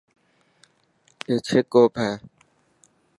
[1.27, 2.13] اي ڇهه ڪوپ هي.